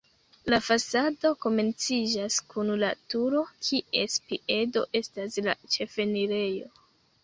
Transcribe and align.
La 0.53 0.59
fasado 0.69 1.31
komenciĝas 1.45 2.39
kun 2.55 2.73
la 2.85 2.91
turo, 3.15 3.45
kies 3.69 4.19
piedo 4.33 4.87
estas 5.05 5.43
la 5.51 5.61
ĉefenirejo. 5.79 6.79